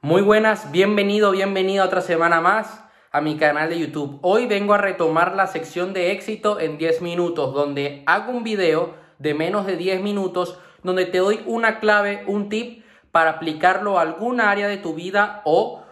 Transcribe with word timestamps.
Muy 0.00 0.22
buenas, 0.22 0.70
bienvenido, 0.70 1.32
bienvenido 1.32 1.82
a 1.82 1.86
otra 1.86 2.02
semana 2.02 2.40
más 2.40 2.84
a 3.10 3.20
mi 3.20 3.36
canal 3.36 3.68
de 3.68 3.80
YouTube. 3.80 4.20
Hoy 4.22 4.46
vengo 4.46 4.72
a 4.72 4.78
retomar 4.78 5.34
la 5.34 5.48
sección 5.48 5.92
de 5.92 6.12
éxito 6.12 6.60
en 6.60 6.78
10 6.78 7.02
minutos, 7.02 7.52
donde 7.52 8.04
hago 8.06 8.30
un 8.30 8.44
video 8.44 8.94
de 9.18 9.34
menos 9.34 9.66
de 9.66 9.76
10 9.76 10.00
minutos, 10.00 10.56
donde 10.84 11.04
te 11.06 11.18
doy 11.18 11.40
una 11.46 11.80
clave, 11.80 12.22
un 12.28 12.48
tip 12.48 12.84
para 13.10 13.30
aplicarlo 13.30 13.98
a 13.98 14.02
alguna 14.02 14.52
área 14.52 14.68
de 14.68 14.76
tu 14.76 14.94
vida 14.94 15.42
o 15.44 15.82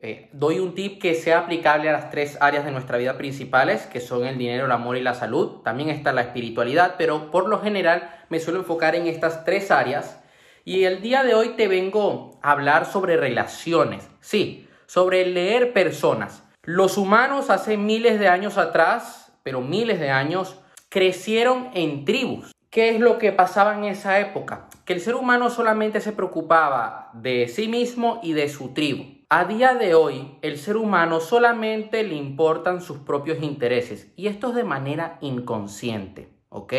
eh, 0.00 0.30
doy 0.32 0.60
un 0.60 0.76
tip 0.76 1.02
que 1.02 1.16
sea 1.16 1.40
aplicable 1.40 1.88
a 1.88 1.92
las 1.92 2.10
tres 2.10 2.38
áreas 2.40 2.64
de 2.64 2.70
nuestra 2.70 2.98
vida 2.98 3.18
principales, 3.18 3.86
que 3.86 3.98
son 3.98 4.26
el 4.26 4.38
dinero, 4.38 4.66
el 4.66 4.72
amor 4.72 4.96
y 4.96 5.02
la 5.02 5.14
salud. 5.14 5.62
También 5.64 5.88
está 5.88 6.12
la 6.12 6.20
espiritualidad, 6.20 6.94
pero 6.98 7.32
por 7.32 7.48
lo 7.48 7.60
general 7.60 8.14
me 8.28 8.38
suelo 8.38 8.60
enfocar 8.60 8.94
en 8.94 9.08
estas 9.08 9.44
tres 9.44 9.72
áreas. 9.72 10.22
Y 10.68 10.82
el 10.82 11.00
día 11.00 11.22
de 11.22 11.36
hoy 11.36 11.50
te 11.50 11.68
vengo 11.68 12.40
a 12.42 12.50
hablar 12.50 12.86
sobre 12.86 13.16
relaciones. 13.16 14.10
Sí, 14.18 14.68
sobre 14.86 15.24
leer 15.24 15.72
personas. 15.72 16.42
Los 16.64 16.98
humanos 16.98 17.50
hace 17.50 17.76
miles 17.76 18.18
de 18.18 18.26
años 18.26 18.58
atrás, 18.58 19.32
pero 19.44 19.60
miles 19.60 20.00
de 20.00 20.10
años, 20.10 20.58
crecieron 20.88 21.70
en 21.74 22.04
tribus. 22.04 22.50
¿Qué 22.68 22.88
es 22.88 22.98
lo 22.98 23.18
que 23.18 23.30
pasaba 23.30 23.78
en 23.78 23.84
esa 23.84 24.18
época? 24.18 24.68
Que 24.84 24.94
el 24.94 25.00
ser 25.00 25.14
humano 25.14 25.50
solamente 25.50 26.00
se 26.00 26.10
preocupaba 26.10 27.10
de 27.14 27.46
sí 27.46 27.68
mismo 27.68 28.18
y 28.24 28.32
de 28.32 28.48
su 28.48 28.74
tribu. 28.74 29.22
A 29.28 29.44
día 29.44 29.74
de 29.74 29.94
hoy, 29.94 30.36
el 30.42 30.58
ser 30.58 30.78
humano 30.78 31.20
solamente 31.20 32.02
le 32.02 32.16
importan 32.16 32.80
sus 32.80 32.98
propios 32.98 33.40
intereses 33.40 34.12
y 34.16 34.26
esto 34.26 34.48
es 34.48 34.56
de 34.56 34.64
manera 34.64 35.18
inconsciente, 35.20 36.28
¿ok? 36.48 36.72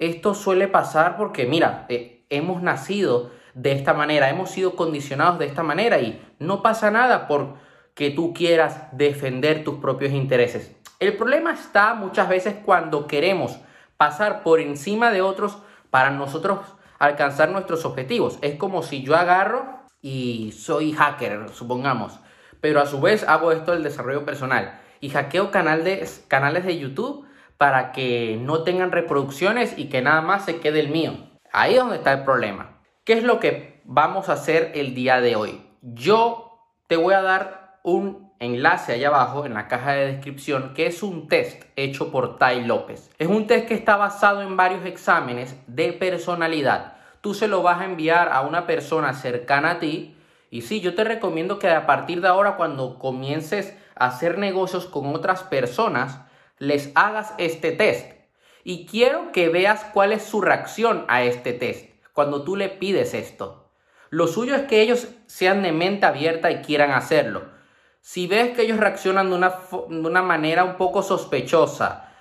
Esto 0.00 0.34
suele 0.34 0.66
pasar 0.66 1.16
porque, 1.16 1.46
mira, 1.46 1.86
eh, 1.88 2.21
hemos 2.36 2.62
nacido 2.62 3.30
de 3.54 3.72
esta 3.72 3.94
manera, 3.94 4.30
hemos 4.30 4.50
sido 4.50 4.76
condicionados 4.76 5.38
de 5.38 5.46
esta 5.46 5.62
manera 5.62 6.00
y 6.00 6.20
no 6.38 6.62
pasa 6.62 6.90
nada 6.90 7.28
por 7.28 7.54
que 7.94 8.10
tú 8.10 8.32
quieras 8.32 8.88
defender 8.92 9.64
tus 9.64 9.76
propios 9.76 10.12
intereses. 10.12 10.74
El 10.98 11.16
problema 11.16 11.52
está 11.52 11.94
muchas 11.94 12.28
veces 12.28 12.56
cuando 12.64 13.06
queremos 13.06 13.58
pasar 13.96 14.42
por 14.42 14.60
encima 14.60 15.10
de 15.10 15.20
otros 15.20 15.58
para 15.90 16.10
nosotros 16.10 16.60
alcanzar 16.98 17.50
nuestros 17.50 17.84
objetivos. 17.84 18.38
Es 18.40 18.56
como 18.56 18.82
si 18.82 19.02
yo 19.02 19.16
agarro 19.16 19.82
y 20.00 20.52
soy 20.52 20.92
hacker, 20.92 21.50
supongamos, 21.50 22.18
pero 22.60 22.80
a 22.80 22.86
su 22.86 23.00
vez 23.00 23.24
hago 23.28 23.52
esto 23.52 23.72
del 23.72 23.82
desarrollo 23.82 24.24
personal 24.24 24.80
y 25.00 25.10
hackeo 25.10 25.50
canales 25.50 26.24
de 26.28 26.78
YouTube 26.78 27.26
para 27.58 27.92
que 27.92 28.38
no 28.40 28.62
tengan 28.62 28.92
reproducciones 28.92 29.76
y 29.76 29.88
que 29.88 30.00
nada 30.02 30.22
más 30.22 30.44
se 30.44 30.60
quede 30.60 30.80
el 30.80 30.88
mío. 30.88 31.31
Ahí 31.52 31.74
es 31.74 31.80
donde 31.80 31.96
está 31.96 32.14
el 32.14 32.24
problema. 32.24 32.78
¿Qué 33.04 33.12
es 33.12 33.24
lo 33.24 33.38
que 33.38 33.82
vamos 33.84 34.30
a 34.30 34.34
hacer 34.34 34.72
el 34.74 34.94
día 34.94 35.20
de 35.20 35.36
hoy? 35.36 35.62
Yo 35.82 36.58
te 36.86 36.96
voy 36.96 37.12
a 37.12 37.20
dar 37.20 37.78
un 37.82 38.32
enlace 38.38 38.94
allá 38.94 39.08
abajo 39.08 39.44
en 39.44 39.52
la 39.52 39.68
caja 39.68 39.92
de 39.92 40.12
descripción 40.12 40.72
que 40.72 40.86
es 40.86 41.02
un 41.02 41.28
test 41.28 41.64
hecho 41.76 42.10
por 42.10 42.38
Tai 42.38 42.64
López. 42.64 43.10
Es 43.18 43.28
un 43.28 43.46
test 43.46 43.68
que 43.68 43.74
está 43.74 43.96
basado 43.96 44.40
en 44.40 44.56
varios 44.56 44.86
exámenes 44.86 45.54
de 45.66 45.92
personalidad. 45.92 46.94
Tú 47.20 47.34
se 47.34 47.48
lo 47.48 47.62
vas 47.62 47.82
a 47.82 47.84
enviar 47.84 48.30
a 48.32 48.40
una 48.40 48.66
persona 48.66 49.12
cercana 49.12 49.72
a 49.72 49.78
ti 49.78 50.16
y 50.48 50.62
sí, 50.62 50.80
yo 50.80 50.94
te 50.94 51.04
recomiendo 51.04 51.58
que 51.58 51.68
a 51.68 51.84
partir 51.84 52.22
de 52.22 52.28
ahora 52.28 52.56
cuando 52.56 52.98
comiences 52.98 53.76
a 53.94 54.06
hacer 54.06 54.38
negocios 54.38 54.86
con 54.86 55.14
otras 55.14 55.42
personas, 55.42 56.18
les 56.58 56.92
hagas 56.94 57.34
este 57.36 57.72
test. 57.72 58.21
Y 58.64 58.86
quiero 58.86 59.32
que 59.32 59.48
veas 59.48 59.84
cuál 59.92 60.12
es 60.12 60.22
su 60.22 60.40
reacción 60.40 61.04
a 61.08 61.22
este 61.22 61.52
test 61.52 61.92
cuando 62.12 62.42
tú 62.42 62.56
le 62.56 62.68
pides 62.68 63.14
esto. 63.14 63.70
Lo 64.10 64.26
suyo 64.26 64.54
es 64.54 64.62
que 64.62 64.82
ellos 64.82 65.08
sean 65.26 65.62
de 65.62 65.72
mente 65.72 66.06
abierta 66.06 66.50
y 66.50 66.62
quieran 66.62 66.90
hacerlo. 66.90 67.44
Si 68.00 68.26
ves 68.26 68.54
que 68.54 68.62
ellos 68.62 68.78
reaccionan 68.78 69.30
de 69.30 69.36
una, 69.36 69.54
de 69.88 70.08
una 70.08 70.22
manera 70.22 70.64
un 70.64 70.76
poco 70.76 71.02
sospechosa, 71.02 72.12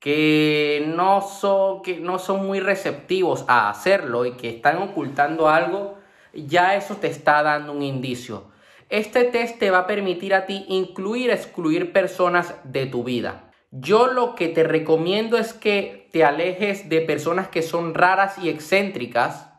que 0.00 0.84
no, 0.88 1.22
son, 1.22 1.82
que 1.82 1.98
no 1.98 2.18
son 2.18 2.46
muy 2.46 2.60
receptivos 2.60 3.44
a 3.48 3.70
hacerlo 3.70 4.26
y 4.26 4.32
que 4.32 4.48
están 4.48 4.78
ocultando 4.78 5.48
algo, 5.48 5.98
ya 6.32 6.74
eso 6.74 6.96
te 6.96 7.08
está 7.08 7.42
dando 7.42 7.72
un 7.72 7.82
indicio. 7.82 8.44
Este 8.88 9.24
test 9.24 9.58
te 9.58 9.70
va 9.70 9.80
a 9.80 9.86
permitir 9.86 10.34
a 10.34 10.46
ti 10.46 10.64
incluir, 10.68 11.30
excluir 11.30 11.92
personas 11.92 12.54
de 12.64 12.86
tu 12.86 13.04
vida. 13.04 13.45
Yo 13.78 14.06
lo 14.06 14.34
que 14.34 14.48
te 14.48 14.62
recomiendo 14.62 15.36
es 15.36 15.52
que 15.52 16.08
te 16.10 16.24
alejes 16.24 16.88
de 16.88 17.02
personas 17.02 17.48
que 17.48 17.60
son 17.60 17.94
raras 17.94 18.38
y 18.38 18.48
excéntricas. 18.48 19.50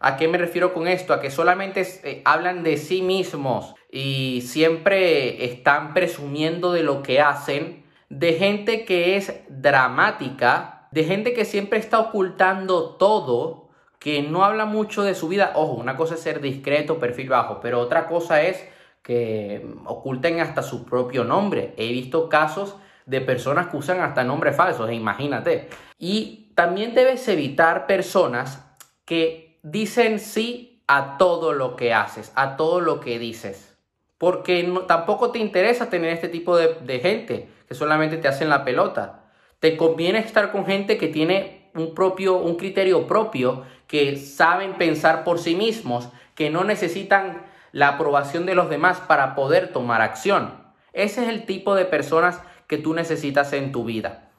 ¿A 0.00 0.16
qué 0.16 0.28
me 0.28 0.38
refiero 0.38 0.72
con 0.72 0.88
esto? 0.88 1.12
A 1.12 1.20
que 1.20 1.30
solamente 1.30 1.86
eh, 2.04 2.22
hablan 2.24 2.62
de 2.62 2.78
sí 2.78 3.02
mismos 3.02 3.74
y 3.90 4.42
siempre 4.46 5.44
están 5.44 5.92
presumiendo 5.92 6.72
de 6.72 6.84
lo 6.84 7.02
que 7.02 7.20
hacen, 7.20 7.84
de 8.08 8.34
gente 8.34 8.86
que 8.86 9.16
es 9.16 9.34
dramática, 9.48 10.88
de 10.90 11.04
gente 11.04 11.34
que 11.34 11.44
siempre 11.44 11.78
está 11.78 11.98
ocultando 12.00 12.94
todo, 12.94 13.68
que 13.98 14.22
no 14.22 14.44
habla 14.44 14.64
mucho 14.64 15.02
de 15.02 15.14
su 15.14 15.28
vida. 15.28 15.52
Ojo, 15.54 15.72
una 15.72 15.98
cosa 15.98 16.14
es 16.14 16.20
ser 16.20 16.40
discreto, 16.40 16.98
perfil 16.98 17.28
bajo, 17.28 17.60
pero 17.60 17.80
otra 17.80 18.06
cosa 18.06 18.40
es 18.40 18.66
que 19.02 19.66
oculten 19.84 20.40
hasta 20.40 20.62
su 20.62 20.86
propio 20.86 21.24
nombre. 21.24 21.74
He 21.76 21.88
visto 21.88 22.30
casos 22.30 22.76
de 23.06 23.20
personas 23.20 23.68
que 23.68 23.76
usan 23.76 24.00
hasta 24.00 24.24
nombres 24.24 24.56
falsos, 24.56 24.92
imagínate. 24.92 25.68
Y 25.98 26.52
también 26.54 26.94
debes 26.94 27.26
evitar 27.28 27.86
personas 27.86 28.64
que 29.04 29.58
dicen 29.62 30.18
sí 30.18 30.82
a 30.86 31.16
todo 31.16 31.52
lo 31.52 31.76
que 31.76 31.94
haces, 31.94 32.32
a 32.34 32.56
todo 32.56 32.80
lo 32.80 33.00
que 33.00 33.18
dices. 33.18 33.78
Porque 34.18 34.68
tampoco 34.88 35.30
te 35.30 35.38
interesa 35.38 35.90
tener 35.90 36.10
este 36.10 36.28
tipo 36.28 36.56
de, 36.56 37.00
gente 37.00 37.48
que 37.68 37.74
solamente 37.74 38.16
te 38.16 38.28
hacen 38.28 38.48
la 38.48 38.64
pelota. 38.64 39.24
Te 39.60 39.76
conviene 39.76 40.18
estar 40.18 40.52
con 40.52 40.66
gente 40.66 40.98
que 40.98 41.08
tiene 41.08 41.70
un 41.74 41.94
propio, 41.94 42.36
un 42.36 42.56
criterio 42.56 43.06
propio, 43.06 43.64
que 43.86 44.16
saben 44.16 44.74
pensar 44.74 45.24
por 45.24 45.38
sí 45.38 45.54
mismos, 45.54 46.08
que 46.34 46.50
no 46.50 46.64
necesitan 46.64 47.44
la 47.72 47.88
aprobación 47.88 48.46
de 48.46 48.54
los 48.54 48.70
demás 48.70 49.00
para 49.00 49.34
poder 49.34 49.72
tomar 49.72 50.00
acción. 50.00 50.64
Ese 50.92 51.22
es 51.22 51.28
el 51.28 51.44
tipo 51.44 51.74
de 51.74 51.84
personas 51.84 52.40
que 52.66 52.78
tú 52.78 52.94
necesitas 52.94 53.52
en 53.52 53.72
tu 53.72 53.84
vida. 53.84 54.30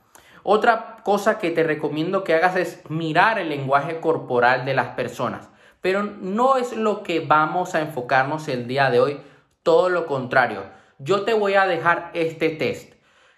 Otra 0.43 0.97
cosa 1.03 1.39
que 1.39 1.51
te 1.51 1.63
recomiendo 1.63 2.23
que 2.23 2.33
hagas 2.33 2.55
es 2.55 2.81
mirar 2.89 3.39
el 3.39 3.49
lenguaje 3.49 3.99
corporal 3.99 4.65
de 4.65 4.73
las 4.73 4.89
personas. 4.89 5.49
Pero 5.81 6.03
no 6.03 6.57
es 6.57 6.75
lo 6.75 7.03
que 7.03 7.19
vamos 7.19 7.75
a 7.75 7.81
enfocarnos 7.81 8.47
el 8.47 8.67
día 8.67 8.89
de 8.89 8.99
hoy, 8.99 9.21
todo 9.63 9.89
lo 9.89 10.05
contrario, 10.05 10.63
yo 10.99 11.23
te 11.23 11.33
voy 11.33 11.55
a 11.55 11.67
dejar 11.67 12.11
este 12.13 12.49
test. 12.49 12.93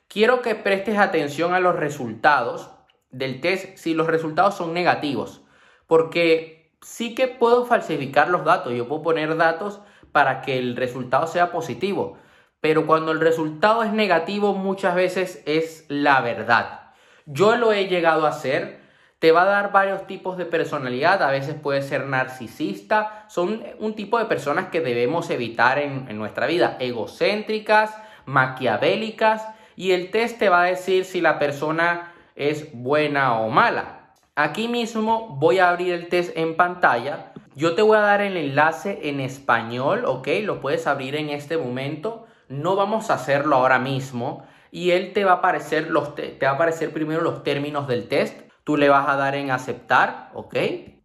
Quiero 0.07 0.41
que 0.41 0.55
prestes 0.55 0.97
atención 0.97 1.53
a 1.53 1.59
los 1.59 1.75
resultados 1.75 2.71
del 3.11 3.41
test 3.41 3.77
si 3.77 3.93
los 3.93 4.07
resultados 4.07 4.55
son 4.55 4.73
negativos, 4.73 5.41
porque 5.87 6.71
sí 6.81 7.15
que 7.15 7.27
puedo 7.27 7.65
falsificar 7.65 8.29
los 8.29 8.45
datos, 8.45 8.73
yo 8.73 8.87
puedo 8.87 9.01
poner 9.01 9.35
datos 9.35 9.81
para 10.11 10.41
que 10.41 10.57
el 10.57 10.75
resultado 10.75 11.27
sea 11.27 11.51
positivo, 11.51 12.17
pero 12.61 12.85
cuando 12.85 13.11
el 13.11 13.19
resultado 13.19 13.83
es 13.83 13.93
negativo 13.93 14.53
muchas 14.53 14.95
veces 14.95 15.43
es 15.45 15.85
la 15.87 16.21
verdad. 16.21 16.91
Yo 17.25 17.55
lo 17.55 17.71
he 17.71 17.87
llegado 17.87 18.25
a 18.25 18.29
hacer 18.29 18.79
te 19.19 19.33
va 19.33 19.41
a 19.41 19.45
dar 19.45 19.73
varios 19.73 20.07
tipos 20.07 20.37
de 20.37 20.45
personalidad, 20.45 21.21
a 21.21 21.29
veces 21.29 21.53
puede 21.53 21.81
ser 21.81 22.05
narcisista, 22.05 23.25
son 23.27 23.61
un 23.77 23.93
tipo 23.93 24.17
de 24.17 24.25
personas 24.25 24.69
que 24.69 24.79
debemos 24.79 25.29
evitar 25.29 25.77
en, 25.77 26.17
nuestra 26.17 26.47
vida, 26.47 26.77
egocéntricas, 26.79 27.95
maquiavélicas, 28.25 29.45
y 29.75 29.91
el 29.91 30.09
test 30.09 30.39
te 30.39 30.47
va 30.47 30.63
a 30.63 30.67
decir 30.67 31.03
si 31.03 31.19
la 31.19 31.37
persona 31.37 32.13
es 32.35 32.69
buena 32.73 33.39
o 33.39 33.49
mala. 33.49 34.13
Aquí 34.35 34.69
mismo 34.69 35.35
voy 35.37 35.59
a 35.59 35.69
abrir 35.69 35.93
el 35.93 36.07
test 36.07 36.35
en 36.37 36.55
pantalla. 36.55 37.33
Yo 37.55 37.75
te 37.75 37.81
voy 37.81 37.97
a 37.97 38.01
dar 38.01 38.21
el 38.21 38.37
enlace 38.37 39.09
en 39.09 39.19
español, 39.19 40.05
¿ok? 40.05 40.29
Lo 40.43 40.61
puedes 40.61 40.87
abrir 40.87 41.17
en 41.17 41.29
este 41.29 41.57
momento. 41.57 42.25
No 42.49 42.75
vamos 42.75 43.09
a 43.09 43.13
hacerlo 43.13 43.55
ahora 43.55 43.79
mismo. 43.79 44.45
Y 44.71 44.91
él 44.91 45.13
te 45.13 45.23
va 45.23 45.31
a 45.31 45.35
aparecer, 45.35 45.89
los 45.89 46.13
te 46.13 46.37
va 46.43 46.51
a 46.51 46.55
aparecer 46.55 46.91
primero 46.93 47.21
los 47.21 47.43
términos 47.43 47.87
del 47.87 48.07
test 48.07 48.49
Tú 48.69 48.77
le 48.77 48.87
vas 48.87 49.09
a 49.09 49.15
dar 49.15 49.33
en 49.33 49.49
aceptar, 49.49 50.29
¿ok? 50.35 50.55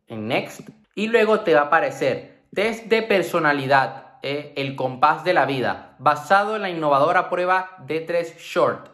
En 0.08 0.28
next. 0.28 0.68
Y 0.94 1.06
luego 1.06 1.40
te 1.40 1.54
va 1.54 1.60
a 1.60 1.64
aparecer 1.64 2.42
test 2.54 2.88
de 2.88 3.00
personalidad, 3.00 4.18
eh, 4.20 4.52
el 4.56 4.76
compás 4.76 5.24
de 5.24 5.32
la 5.32 5.46
vida, 5.46 5.96
basado 5.98 6.56
en 6.56 6.60
la 6.60 6.68
innovadora 6.68 7.30
prueba 7.30 7.78
D3 7.86 8.36
Short. 8.36 8.88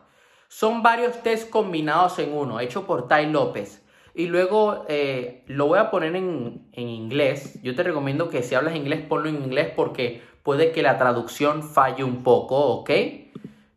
Son 0.46 0.84
varios 0.84 1.20
test 1.24 1.50
combinados 1.50 2.20
en 2.20 2.32
uno, 2.32 2.60
hecho 2.60 2.86
por 2.86 3.08
Tai 3.08 3.26
López. 3.26 3.79
Y 4.14 4.26
luego 4.26 4.84
eh, 4.88 5.44
lo 5.46 5.66
voy 5.66 5.78
a 5.78 5.90
poner 5.90 6.16
en, 6.16 6.68
en, 6.72 6.88
inglés. 6.88 7.60
Yo 7.62 7.74
te 7.74 7.82
recomiendo 7.82 8.28
que 8.28 8.42
si 8.42 8.54
hablas 8.54 8.74
inglés, 8.74 9.00
ponlo 9.08 9.28
en 9.28 9.36
inglés 9.42 9.72
porque 9.74 10.22
puede 10.42 10.72
que 10.72 10.82
la 10.82 10.98
traducción 10.98 11.62
falle 11.62 12.04
un 12.04 12.22
poco, 12.22 12.56
¿ok? 12.56 12.90
Y 12.90 13.30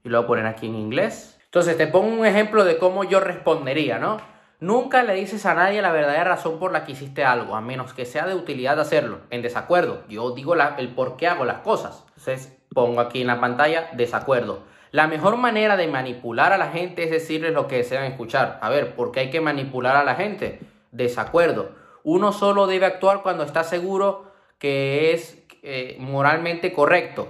lo 0.04 0.18
voy 0.18 0.24
a 0.24 0.28
poner 0.28 0.46
aquí 0.48 0.68
en 0.68 0.76
inglés. 0.76 1.40
Entonces 1.46 1.78
te 1.78 1.88
pongo 1.88 2.20
un 2.20 2.26
ejemplo 2.26 2.66
de 2.66 2.78
cómo 2.78 3.04
yo 3.04 3.20
respondería, 3.20 4.00
¿no? 4.00 4.18
Nunca 4.60 5.04
le 5.04 5.14
dices 5.14 5.46
a 5.46 5.54
nadie 5.54 5.82
la 5.82 5.92
verdadera 5.92 6.24
razón 6.24 6.58
por 6.58 6.72
la 6.72 6.86
que 6.86 6.94
hiciste 6.94 7.26
algo, 7.26 7.56
a 7.56 7.62
menos 7.62 7.94
que 7.94 8.06
sea 8.06 8.26
de 8.26 8.34
utilidad 8.34 8.80
hacerlo. 8.80 9.20
En 9.30 9.42
desacuerdo. 9.42 10.04
Yo 10.08 10.32
digo 10.32 10.56
el 10.56 10.88
por 10.96 11.18
qué 11.18 11.28
hago 11.28 11.44
las 11.44 11.60
cosas. 11.60 12.06
Entonces 12.18 12.58
pongo 12.74 13.02
aquí 13.02 13.22
en 13.22 13.28
la 13.28 13.42
pantalla 13.42 13.90
desacuerdo. 13.94 14.64
La 14.94 15.08
mejor 15.08 15.38
manera 15.38 15.76
de 15.76 15.88
manipular 15.88 16.54
a 16.54 16.60
la 16.60 16.68
gente 16.68 17.04
es 17.04 17.10
decirles 17.10 17.52
lo 17.52 17.68
que 17.68 17.78
desean 17.78 18.04
escuchar. 18.04 18.60
A 18.62 18.70
ver, 18.70 18.94
¿por 18.94 19.12
qué 19.12 19.22
hay 19.22 19.30
que 19.32 19.42
manipular 19.42 19.96
a 19.96 20.04
la 20.04 20.14
gente? 20.14 20.60
Desacuerdo. 20.92 21.72
Uno 22.04 22.32
solo 22.32 22.68
debe 22.68 22.86
actuar 22.86 23.24
cuando 23.24 23.44
está 23.44 23.64
seguro 23.64 24.32
que 24.60 25.12
es 25.12 25.44
eh, 25.64 25.98
moralmente 26.00 26.74
correcto. 26.74 27.28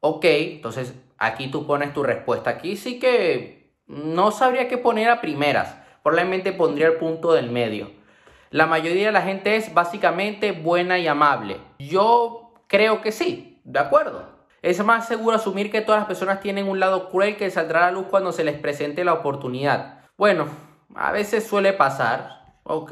Ok, 0.00 0.24
entonces 0.24 0.96
aquí 1.16 1.46
tú 1.46 1.64
pones 1.64 1.92
tu 1.92 2.02
respuesta. 2.02 2.50
Aquí 2.50 2.76
sí 2.76 2.98
que 2.98 3.70
no 3.86 4.32
sabría 4.32 4.66
qué 4.66 4.76
poner 4.76 5.08
a 5.08 5.20
primeras 5.20 5.76
probablemente 6.02 6.52
pondría 6.52 6.88
el 6.88 6.94
punto 6.94 7.34
del 7.34 7.52
medio. 7.52 7.92
La 8.50 8.66
mayoría 8.66 9.06
de 9.06 9.12
la 9.12 9.22
gente 9.22 9.54
es 9.54 9.72
básicamente 9.74 10.50
buena 10.50 10.98
y 10.98 11.06
amable. 11.06 11.58
Yo 11.78 12.52
creo 12.66 13.00
que 13.00 13.12
sí, 13.12 13.60
de 13.62 13.78
acuerdo. 13.78 14.35
Es 14.66 14.84
más 14.84 15.06
seguro 15.06 15.36
asumir 15.36 15.70
que 15.70 15.80
todas 15.80 16.00
las 16.00 16.08
personas 16.08 16.40
tienen 16.40 16.66
un 16.66 16.80
lado 16.80 17.08
cruel 17.08 17.36
que 17.36 17.52
saldrá 17.52 17.82
a 17.82 17.86
la 17.86 17.92
luz 17.92 18.06
cuando 18.10 18.32
se 18.32 18.42
les 18.42 18.58
presente 18.58 19.04
la 19.04 19.12
oportunidad. 19.12 20.00
Bueno, 20.18 20.48
a 20.96 21.12
veces 21.12 21.46
suele 21.46 21.72
pasar, 21.72 22.56
ok. 22.64 22.90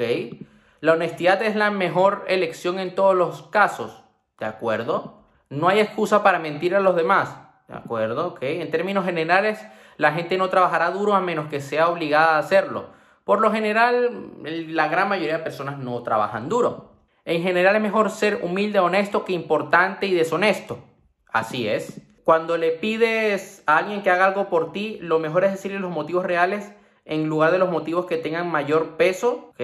La 0.79 0.93
honestidad 0.93 1.43
es 1.43 1.56
la 1.56 1.73
mejor 1.73 2.26
elección 2.29 2.79
en 2.79 2.94
todos 2.94 3.17
los 3.17 3.43
casos, 3.49 4.05
¿de 4.38 4.47
acuerdo? 4.47 5.25
No 5.50 5.67
hay 5.67 5.81
excusa 5.81 6.23
para 6.23 6.38
mentir 6.38 6.76
a 6.76 6.81
los 6.81 6.94
demás, 6.94 7.38
¿de 7.67 7.75
acuerdo? 7.75 8.29
Ok. 8.29 8.43
En 8.43 8.71
términos 8.71 9.05
generales, 9.05 9.61
la 9.97 10.12
gente 10.12 10.38
no 10.38 10.50
trabajará 10.50 10.93
duro 10.93 11.15
a 11.15 11.21
menos 11.21 11.49
que 11.49 11.61
sea 11.61 11.88
obligada 11.88 12.37
a 12.37 12.38
hacerlo. 12.38 12.91
Por 13.25 13.41
lo 13.41 13.50
general, 13.50 14.31
la 14.44 14.87
gran 14.87 15.09
mayoría 15.09 15.38
de 15.38 15.43
personas 15.43 15.79
no 15.79 16.00
trabajan 16.05 16.49
duro. 16.49 16.93
En 17.25 17.43
general 17.43 17.75
es 17.75 17.82
mejor 17.82 18.11
ser 18.11 18.38
humilde, 18.44 18.79
honesto 18.79 19.25
que 19.25 19.32
importante 19.32 20.06
y 20.06 20.15
deshonesto. 20.15 20.94
Así 21.34 21.66
es. 21.66 22.00
Cuando 22.22 22.56
le 22.56 22.70
pides 22.70 23.64
a 23.66 23.78
alguien 23.78 24.02
que 24.04 24.10
haga 24.10 24.26
algo 24.26 24.48
por 24.48 24.72
ti, 24.72 24.98
lo 25.02 25.19
mejor 25.19 25.42
es 25.44 25.50
decirle 25.50 25.81
los 25.81 25.90
motivos 25.90 26.25
reales 26.25 26.72
en 27.04 27.28
lugar 27.28 27.50
de 27.50 27.58
los 27.58 27.70
motivos 27.70 28.06
que 28.06 28.16
tengan 28.16 28.48
mayor 28.50 28.96
peso. 28.96 29.50
¿Ok? 29.50 29.60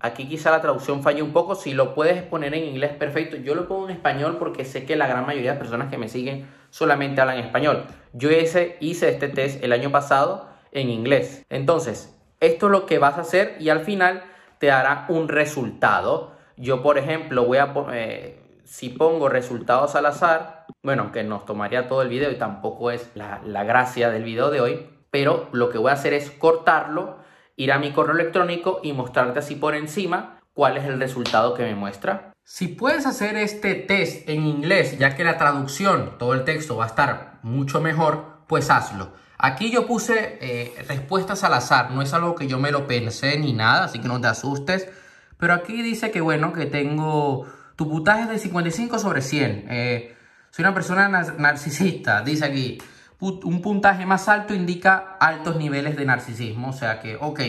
Aquí 0.00 0.28
quizá 0.28 0.50
la 0.50 0.60
traducción 0.60 1.04
falle 1.04 1.22
un 1.22 1.32
poco. 1.32 1.54
Si 1.54 1.72
lo 1.72 1.94
puedes 1.94 2.24
poner 2.24 2.52
en 2.54 2.64
inglés, 2.64 2.90
perfecto. 2.94 3.36
Yo 3.36 3.54
lo 3.54 3.68
pongo 3.68 3.88
en 3.88 3.94
español 3.94 4.38
porque 4.40 4.64
sé 4.64 4.84
que 4.84 4.96
la 4.96 5.06
gran 5.06 5.24
mayoría 5.24 5.52
de 5.52 5.58
personas 5.58 5.88
que 5.88 5.98
me 5.98 6.08
siguen 6.08 6.48
solamente 6.70 7.20
hablan 7.20 7.38
español. 7.38 7.84
Yo 8.12 8.32
hice, 8.32 8.76
hice 8.80 9.10
este 9.10 9.28
test 9.28 9.62
el 9.62 9.72
año 9.72 9.92
pasado 9.92 10.48
en 10.72 10.90
inglés. 10.90 11.46
Entonces, 11.48 12.18
esto 12.40 12.66
es 12.66 12.72
lo 12.72 12.86
que 12.86 12.98
vas 12.98 13.18
a 13.18 13.20
hacer 13.20 13.54
y 13.60 13.68
al 13.68 13.84
final 13.84 14.24
te 14.58 14.66
dará 14.66 15.06
un 15.08 15.28
resultado. 15.28 16.32
Yo, 16.56 16.82
por 16.82 16.98
ejemplo, 16.98 17.44
voy 17.44 17.58
a 17.58 17.72
eh, 17.92 18.41
si 18.64 18.88
pongo 18.88 19.28
resultados 19.28 19.94
al 19.94 20.06
azar, 20.06 20.66
bueno, 20.82 21.12
que 21.12 21.24
nos 21.24 21.44
tomaría 21.46 21.88
todo 21.88 22.02
el 22.02 22.08
video 22.08 22.30
y 22.30 22.38
tampoco 22.38 22.90
es 22.90 23.10
la, 23.14 23.40
la 23.44 23.64
gracia 23.64 24.10
del 24.10 24.24
video 24.24 24.50
de 24.50 24.60
hoy, 24.60 24.86
pero 25.10 25.48
lo 25.52 25.70
que 25.70 25.78
voy 25.78 25.90
a 25.90 25.94
hacer 25.94 26.14
es 26.14 26.30
cortarlo, 26.30 27.18
ir 27.56 27.72
a 27.72 27.78
mi 27.78 27.92
correo 27.92 28.14
electrónico 28.14 28.80
y 28.82 28.92
mostrarte 28.92 29.38
así 29.38 29.54
por 29.54 29.74
encima 29.74 30.40
cuál 30.54 30.76
es 30.76 30.84
el 30.84 30.98
resultado 30.98 31.54
que 31.54 31.64
me 31.64 31.74
muestra. 31.74 32.32
Si 32.44 32.68
puedes 32.68 33.06
hacer 33.06 33.36
este 33.36 33.74
test 33.74 34.28
en 34.28 34.46
inglés, 34.46 34.98
ya 34.98 35.14
que 35.14 35.24
la 35.24 35.38
traducción, 35.38 36.18
todo 36.18 36.34
el 36.34 36.44
texto 36.44 36.76
va 36.76 36.84
a 36.84 36.88
estar 36.88 37.38
mucho 37.42 37.80
mejor, 37.80 38.44
pues 38.48 38.68
hazlo. 38.70 39.12
Aquí 39.38 39.70
yo 39.70 39.86
puse 39.86 40.38
eh, 40.40 40.84
respuestas 40.88 41.44
al 41.44 41.54
azar, 41.54 41.90
no 41.90 42.02
es 42.02 42.12
algo 42.14 42.34
que 42.34 42.46
yo 42.46 42.58
me 42.58 42.70
lo 42.70 42.86
pensé 42.86 43.38
ni 43.38 43.52
nada, 43.52 43.84
así 43.84 44.00
que 44.00 44.08
no 44.08 44.20
te 44.20 44.28
asustes. 44.28 44.88
Pero 45.36 45.54
aquí 45.54 45.82
dice 45.82 46.10
que 46.10 46.20
bueno, 46.20 46.52
que 46.52 46.66
tengo 46.66 47.46
tu 47.82 47.90
puntaje 47.90 48.30
de 48.30 48.38
55 48.38 48.98
sobre 49.00 49.22
100. 49.22 49.66
Eh, 49.68 50.14
soy 50.50 50.62
una 50.64 50.72
persona 50.72 51.08
narcisista, 51.08 52.22
dice 52.22 52.44
aquí. 52.44 52.78
Un 53.18 53.62
puntaje 53.62 54.04
más 54.04 54.28
alto 54.28 54.52
indica 54.52 55.16
altos 55.20 55.56
niveles 55.56 55.96
de 55.96 56.04
narcisismo, 56.04 56.70
o 56.70 56.72
sea 56.72 57.00
que, 57.00 57.16
ok, 57.16 57.40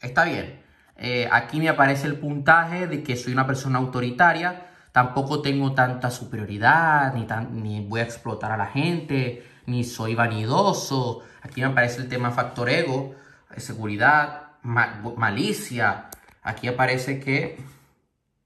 está 0.00 0.24
bien. 0.24 0.62
Eh, 0.96 1.28
aquí 1.30 1.58
me 1.58 1.68
aparece 1.68 2.06
el 2.06 2.18
puntaje 2.18 2.86
de 2.86 3.02
que 3.02 3.16
soy 3.16 3.32
una 3.32 3.46
persona 3.48 3.78
autoritaria, 3.78 4.66
tampoco 4.92 5.42
tengo 5.42 5.72
tanta 5.74 6.10
superioridad, 6.10 7.14
ni, 7.14 7.26
ni 7.50 7.86
voy 7.86 8.00
a 8.00 8.04
explotar 8.04 8.52
a 8.52 8.56
la 8.56 8.66
gente, 8.66 9.44
ni 9.66 9.82
soy 9.82 10.14
vanidoso. 10.14 11.22
Aquí 11.42 11.60
me 11.60 11.66
aparece 11.66 12.00
el 12.00 12.08
tema 12.08 12.30
factor 12.30 12.68
ego, 12.68 13.14
seguridad, 13.56 14.52
malicia. 14.62 16.10
Aquí 16.42 16.68
aparece 16.68 17.18
que 17.18 17.58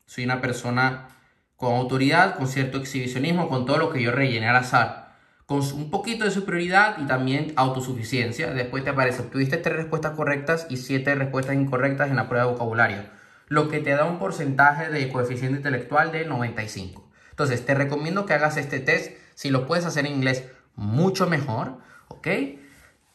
soy 0.08 0.24
una 0.24 0.40
persona 0.40 1.08
con 1.54 1.74
autoridad, 1.74 2.36
con 2.36 2.48
cierto 2.48 2.78
exhibicionismo, 2.78 3.50
con 3.50 3.66
todo 3.66 3.76
lo 3.76 3.90
que 3.90 4.02
yo 4.02 4.10
rellené 4.10 4.48
al 4.48 4.56
azar. 4.56 5.18
Con 5.44 5.60
un 5.60 5.90
poquito 5.90 6.24
de 6.24 6.30
superioridad 6.30 6.96
y 6.98 7.06
también 7.06 7.52
autosuficiencia. 7.56 8.50
Después 8.52 8.84
te 8.84 8.90
aparece, 8.90 9.22
tuviste 9.24 9.58
tres 9.58 9.76
respuestas 9.76 10.12
correctas 10.16 10.66
y 10.70 10.78
siete 10.78 11.14
respuestas 11.14 11.56
incorrectas 11.56 12.08
en 12.08 12.16
la 12.16 12.26
prueba 12.26 12.46
de 12.46 12.52
vocabulario. 12.52 13.02
Lo 13.48 13.68
que 13.68 13.80
te 13.80 13.90
da 13.90 14.06
un 14.06 14.18
porcentaje 14.18 14.88
de 14.88 15.10
coeficiente 15.10 15.58
intelectual 15.58 16.10
de 16.10 16.24
95. 16.24 17.10
Entonces, 17.30 17.66
te 17.66 17.74
recomiendo 17.74 18.24
que 18.24 18.32
hagas 18.32 18.56
este 18.56 18.80
test. 18.80 19.12
Si 19.34 19.50
lo 19.50 19.66
puedes 19.66 19.84
hacer 19.84 20.06
en 20.06 20.12
inglés, 20.14 20.44
mucho 20.74 21.26
mejor, 21.26 21.78
¿ok? 22.08 22.28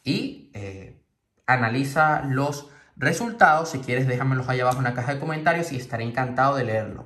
Y 0.03 0.51
eh, 0.53 1.01
analiza 1.47 2.21
los 2.23 2.69
resultados. 2.95 3.69
Si 3.69 3.79
quieres, 3.79 4.07
déjamelos 4.07 4.49
ahí 4.49 4.59
abajo 4.59 4.79
en 4.79 4.85
la 4.85 4.93
caja 4.93 5.15
de 5.15 5.19
comentarios 5.19 5.71
y 5.71 5.77
estaré 5.77 6.03
encantado 6.03 6.55
de 6.55 6.65
leerlo. 6.65 7.01